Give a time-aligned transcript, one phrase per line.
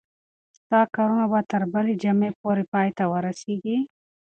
[0.57, 3.77] ستا کارونه به تر بلې جمعې پورې پای ته ورسیږي.